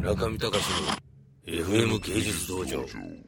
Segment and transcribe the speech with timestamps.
[0.00, 1.10] 中見隆の
[1.46, 2.84] FM 芸術道場。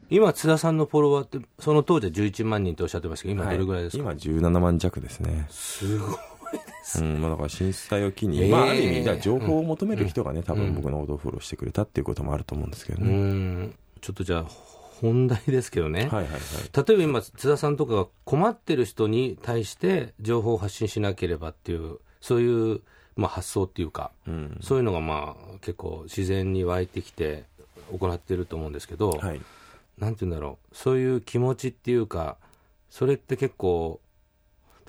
[0.09, 5.45] 今、津田さんのフォロワーって、その当時は11万人とおっしゃってましたけど、今どれぐらいですか、はい、今17万弱ですね。
[5.49, 13.11] すごいですうん、まあ、だから震災を機に、えー、まあ、ある意味、情報を求める人がね、うん、多分僕のことをフォローしてくれたっていうこともあると思うんですけどね。
[13.11, 13.75] うん。
[14.01, 14.45] ちょっとじゃあ、
[15.01, 22.79] 本題ですけどね、はいはいはい、例えば今、津田さんとかが困ってる人に対して情報を発信しなければっていう、そういう、
[23.17, 27.43] まあ、発想っていうか、うん、そういうのがまあ結構自然に湧いてきて
[27.91, 29.41] 行ってると思うんですけど、はい、
[29.99, 32.37] なんて言うんだろう、そういう気持ちっていうか、
[32.89, 33.99] それって結構、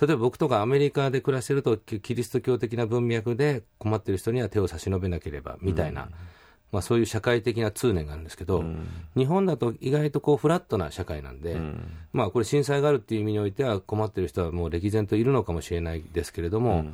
[0.00, 6.08] 例えば僕とかアメリカで暮らしてると、キリスト教的な文脈で困ってる人には手を差し伸べなければみたいな、うん、
[6.70, 16.86] まあ、そういう社会的な通念があるんですけど、うん、日本だと意外とこうフラットな社会なんで、うん、まあ、これ、震災があるっていう意味においては、困ってる人はもう歴然といるのかもしれないですけれども、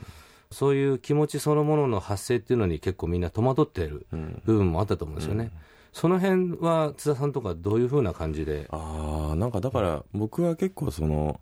[0.50, 4.06] そういう気持ちそのものの発生っていうのに結構みんな戸惑っている
[4.44, 5.50] 部分もあったと思うんですよね。
[5.92, 8.68] その辺は津田さんとかどういうふうな感じで？
[8.70, 11.40] ああなんかだから僕は結構その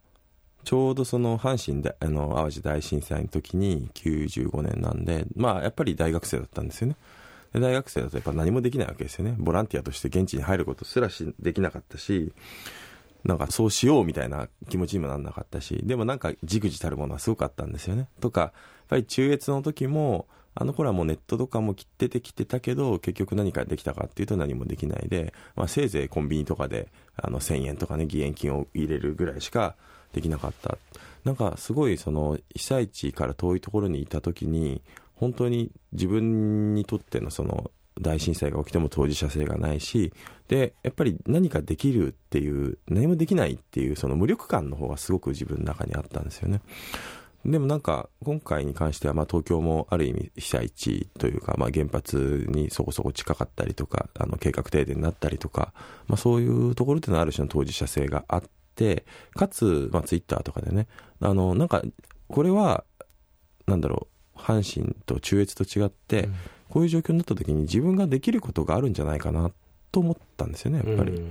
[0.65, 6.97] ちょうどその阪神であの淡路大震災の時に95年なんでまあやっぱり大学生だったんですよね。
[7.53, 9.34] で大学生だとやっぱ何もできないわけですよね。
[9.39, 12.33] ボランティアとして現地に入ることすらしできなかったし
[13.29, 18.53] なんかそうしようみたいな気持ちにもなんなかったしでもなんかじくじたるものはすごかったんですよねとかやっ
[18.89, 20.27] ぱり中越の時も
[20.61, 29.77] あの頃はもうネットとかも出ててきてたけど、結局何かできたかっていうと何もできないで、まあ、せいぜいコンビニとかであの1000円とかね、義援金を入れるぐらいしか
[30.12, 30.77] できなかった。
[31.25, 34.83] なんかすごいその被災地から遠いところにいた時に、
[35.15, 40.13] 本当に自分にとってのその大震災が起きても当事者性がないし、
[40.49, 46.61] で、やっぱり何かできるっていう、何もできないっていうその無力感の方がすごく自分の中にあったんですよね。
[47.45, 55.73] でもなんか、今回に関しては、まあ東京もある意味被災地というか、まあ原発にそこそこ近かったりとか、あの計画停電になったりとか、
[56.09, 58.43] まあそういうところでのある種の当事者性があっ
[58.75, 60.89] て、かつ、まあツイッターとかでね、
[61.21, 61.83] あの、なんか、
[62.28, 62.84] これは、
[63.67, 66.28] なんだろう、阪神と中越と違って、
[66.71, 69.50] こういう状況になった時に自分ができることがあるんじゃないかな
[69.91, 71.22] と思ったんですよね、やっぱり。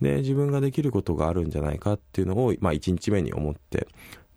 [0.00, 3.86] で、自分ができることがあるんじゃないかっていうのを、まあ1日目に思って、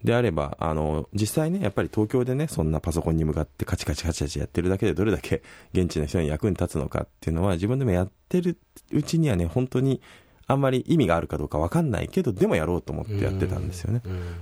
[0.03, 5.41] であれば、あの、実際ね、やっぱり東京でね、そんなパソコンに向かってカチカチカチカチやってるだけでどれだけ
[5.73, 8.57] 現地の人に役に立つのかっていうのは自分でもやってる
[8.91, 10.01] うちにはね、本当に
[10.47, 14.01] あんまり意味があるかどうかわかんないけど、でもやろうと思ってやってたんですよね。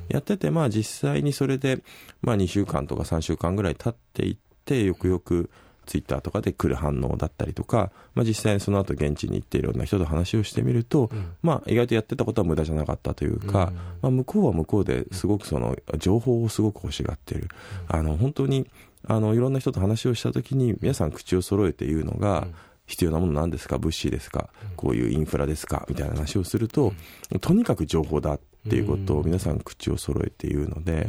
[0.10, 1.84] やってて、まあ実際にそれで、
[2.22, 5.50] まあ2週間とか3週間ぐらい経っていって、よくよく、
[5.86, 17.50] ツイッターとかで来る反応だったりとか、まあ、実際にその後現地に行っていろんな人と話をしてみると、うん、まあ、意外とやってたことは無駄じゃなかったというか、うん、まあ、向こうは向こうですごくその情報をすごく欲しがっている、
[17.90, 18.68] うん、あの本当に
[19.06, 22.48] あのいろんな人と話をした時に皆さん口を揃えて言うのが、
[22.86, 23.78] 必要なものなんですか？
[23.78, 24.50] 物資ですか？
[24.76, 25.86] こういうインフラですか？
[25.90, 26.94] みたいな話をすると、
[27.42, 28.40] とにかく情報だっ
[28.70, 31.08] ていうことを皆さん口を揃えて言うので、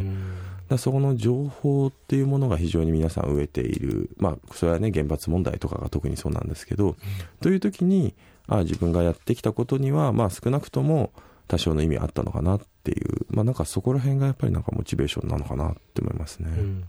[0.68, 6.96] だそこの情報っていうものが非常に皆さん飢えている、まあ、それはね、原発問題とかが特にそうなんですけど、うん、
[7.40, 8.14] という時に、
[8.46, 11.12] あ自分がやってきたことには、まあ、少なくとも
[11.48, 16.48] 多少の意味あったのかなっていう、まあ、なんかそこら辺がやっぱりなんかモチベーションなのかなって思いますね。
[16.50, 16.84] うん、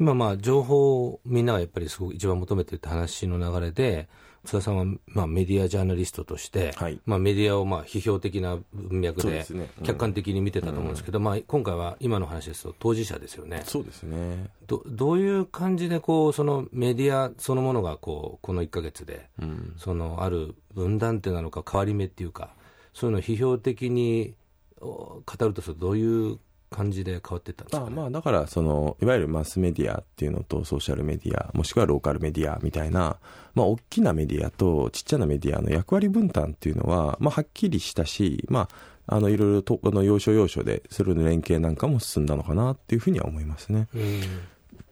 [0.00, 4.08] 今、まあ、情報をみんながやっぱりすごく一番求めてるって話の流れで、
[4.46, 9.44] 津田さんは、まあ、メディアジャーナリストとして、はい、まあ、メディアをまあ批評的な文脈で
[9.82, 13.62] 客観的に見てたと思うんですけど、うん、まあ、今回は今の話ですと当事者ですよね。
[13.66, 14.48] そうですね。
[14.66, 22.54] どどういう感じでこうそのメディアそのものがこうこの1か月で、うん、そのある分断点なのか変わり目っていうか
[22.94, 24.34] そういうのを批評的に
[24.80, 26.38] 語るとするとどういう
[26.70, 33.16] 感じで変わってたんですか、ね、まあ、だからそのいわゆるマスメディアっていうのとソーシャルメディアもしくはローカルメディアみたいな、
[33.54, 38.68] まあ、大きなメディアとちっちゃなメディアの役割分担っていうのは、まあ、はっきりしたし、ま
[39.06, 43.88] あ、あのいろいろとあの要所要所でそれの連携なんかも進んだのかなっていうふうには思いますね。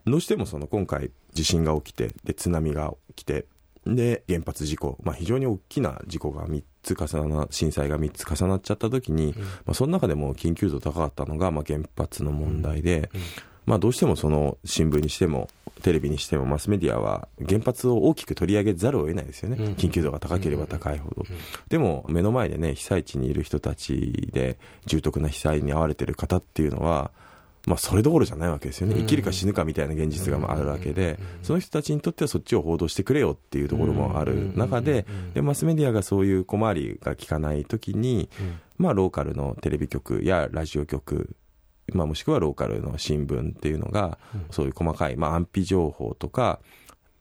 [0.05, 3.45] どうしてもその今回地震が起きてで津波が起きて
[3.85, 6.63] で原発事故、まあ、非常に大きな事故が3
[6.95, 13.19] つ重な震災が3つ重なっちゃった時に、うん、まあ、その中でも緊急度高かったのが、まあ、原発の問題で、うん。
[13.19, 13.25] うん、
[13.65, 15.49] まあ、どうしてもその新聞にしても
[15.81, 21.23] テレビにしてもマスメディアは原発を大きく取り上げざるを得ないですよね、緊急度が高ければ高いほど、
[21.69, 27.11] でも目の前でね被災地にいる人たちで重篤な被災に遭われてる方っていうのは
[27.69, 35.05] まあ、それどころじゃないわけですよね、生きるか死ぬかみたいな現実があるわけで、その人たちにとってはそっちを報道してくれよっていうところもある中で、
[35.35, 38.27] でマスメディアがそういう小回りが効かないときに、
[38.79, 41.35] まあ、ローカルのテレビ局やラジオ局、
[41.93, 44.17] まあ、もしくはローカルの新聞っていうのが、
[44.49, 46.59] そういう細かい、まあ、安否情報とか、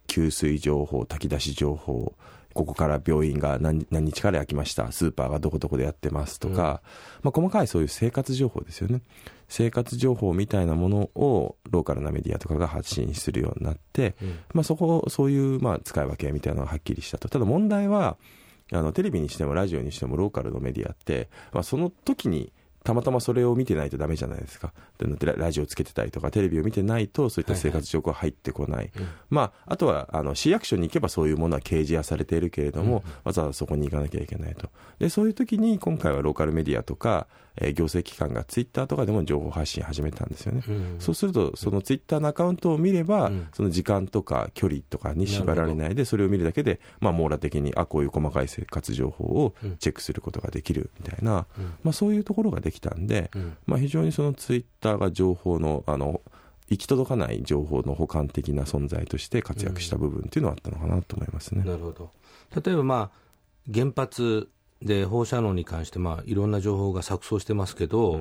[0.06, 2.14] 給水情報、炊き出し情報、
[2.58, 6.82] ここから病院が何何日から開きました、スーパーがどこどこでやってますとか、
[7.22, 9.00] まあ、細かいそういう生活情報ですよね。
[9.46, 14.16] 生活情報みたいなものをローカルなメディアとかが発信するようになって、
[14.54, 17.28] まあ、そこ、そういうまあ使い分けみたいなのがはっきりしたと。
[17.28, 18.16] ただ問題は、
[18.72, 22.52] あのテレビにしてもラジオにしてもローカルのメディアって、まあ、その時に
[22.84, 24.72] たまたまそれを見てないとダメじゃないですか。
[24.98, 28.90] でララジオつけてたりとか、テレビを見てないと、そういった生活情報が入ってこない。
[29.30, 34.70] まあ、あとは、あの、市役所に行けばそういうものは掲示はされているけれども、わざわざそこに行かなきゃいけないと。
[34.98, 37.26] で、そういう時に、今回はローカルメディアとか、
[37.60, 40.62] えー行政機関がツイッターとかでも情報発信始めたんですよね。
[41.00, 51.46] そうすると、そのツイッターのアカウントを見れば、その時間とか距離とかに縛られないで、それを見るだけで、まあ、網羅的に、あ、こういう細かい生活情報をチェックすることができるみたいな、
[51.82, 53.30] まあ、そういうところができたんで、
[53.66, 56.20] まあ、非常にそのツイッターが情報の、あの、
[56.68, 61.64] 行き届かない情報の補完的な存在として活躍した部分っていうのはあったのかなと思いますね。
[61.64, 62.10] なるほど。
[62.62, 63.10] 例えば、まあ、
[63.72, 64.48] 原発
[64.82, 68.20] で放射能に関して、まあ、いろんな情報が錯綜してますけど、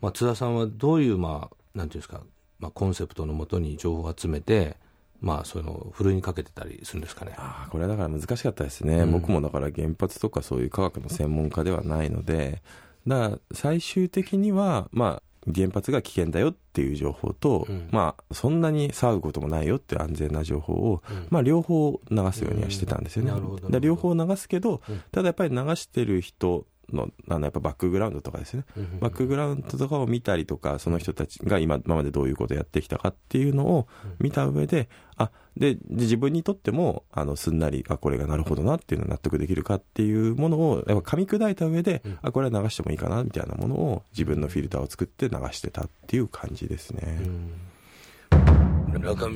[0.00, 2.22] まあ、津田さんはどういう、まあ、なんていうんですか、
[2.58, 4.76] まあ、コンセプトのもとに情報を集めて、
[5.20, 7.32] まあ、そういうのをふるいにかけてたりするんですかね。
[7.36, 12.60] ああこれはだから難しかったですね、僕もだから原発とかそういう科学の専門家ではないので、
[13.06, 23.32] だから最終的には、まあ、原発が危険だよっていう情報と、まあ、そんなに騒ぐこともないよっていう安全な情報を、まあ、両方流すようにはしてたんですよね。
[23.80, 24.80] 両方流すけど、
[25.12, 28.64] ただやっぱり流してる人の、あの、やっぱバックグラウンドとかですね。
[29.00, 33.88] バックグラウンドとかを見たりとか、その人たちが今今までどういうことをやってきたかっていうのを
[34.18, 47.20] 見た上で、あ、で、で自分にとっても、あの、すんなり、あ、これがなるほどなっていうのを納得できるかっていうものを、やっぱ噛み砕いた上で、あ、これは流してもいいかなみたいなものを自分のフィルターを作って流してたっていう感じですね。